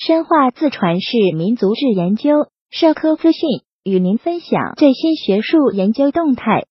[0.00, 3.42] 深化自传式民族志研究，社科资讯
[3.84, 6.64] 与您分享最新学术研究动态。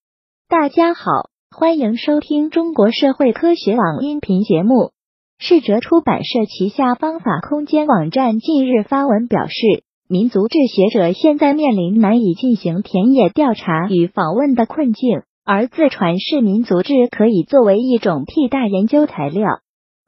[0.48, 4.90] 大家好，欢迎收听中国社会科学网音频节目。
[5.38, 19.60] 世哲出版社旗下方法空间网站近日发文表示，民族志学者现在面临难以进行田野调查与访问的困境，而自传式民族志可以作为一种替代研究材料。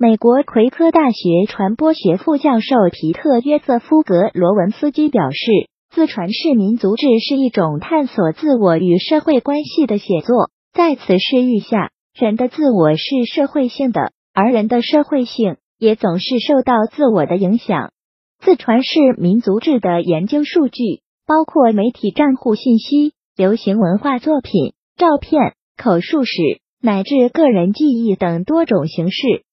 [0.02, 5.46] 美国奎科大学传播学副教授皮特约瑟夫格罗文斯基表示，
[5.90, 10.50] 自传式民族志是一种探索自我与社会关系的写作。
[10.72, 17.92] 在此视域下，人的自我是社会性的，而人的社会性也总是受到自我的影响。
[18.40, 20.82] 自传式民族志的研究数据
[21.28, 26.32] 包括媒体账户信息、流行文化作品、照片、口述史
[26.80, 29.44] 乃至个人记忆等多种形式。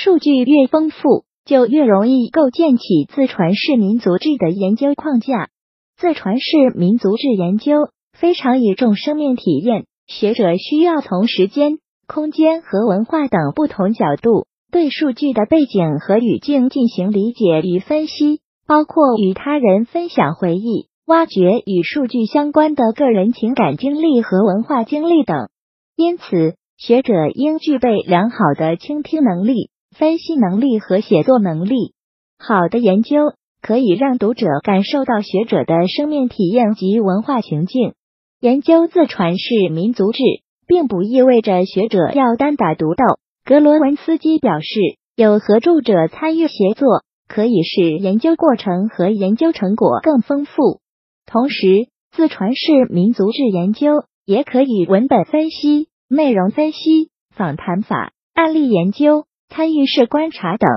[0.00, 5.48] 数据越丰富，就越容易构建起自传式民族志的研究框架。
[5.96, 18.38] 自传式民族志研究非常倚重生命体验，学者需要从时间、空间和文化等不同角度对数据的背景和语境进行理解与分析，
[18.68, 25.48] 包括与他人分享回忆、挖掘与数据相关的个人情感经历和文化经历等。
[25.96, 29.70] 因此，学者应具备良好的倾听能力。
[29.96, 31.92] 分析能力和写作能力，
[32.38, 37.94] 好的研究可以让读者感受到学者的生命体验及文化情境。
[38.40, 40.22] 研究自传式民族志，
[40.66, 43.04] 并不意味着学者要单打独斗。
[43.44, 44.78] 格罗文斯基表示，
[45.16, 50.80] 有合著者参与协作，可以使研究过程和研究成果更丰富。
[51.26, 59.24] 同时，自传式民族志研究也可以文本分析、内容分析、访谈法、案例研究。
[59.48, 60.68] 参与式观察等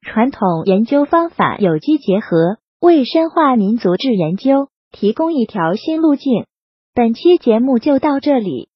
[0.00, 6.46] 传统研究方法有机结合，为深化民族志研究提供一条新路径。
[6.94, 8.68] 本期节目就到这里。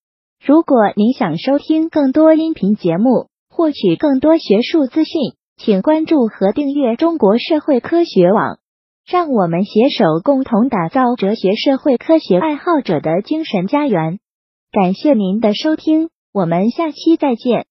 [0.45, 8.58] 如果您想收听更多音频节目，获取更多学术资讯，请关注和订阅中国社会科学网。
[9.05, 14.18] 让我们携手共同打造哲学社会科学爱好者的精神家园。
[14.73, 17.67] 感谢您的收听，我们下期再见。